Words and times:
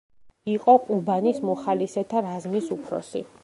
იყო 0.53 0.73
ყუბანის 0.87 1.43
მოხალისეთა 1.51 2.25
რაზმის 2.31 2.75
უფროსი. 2.79 3.27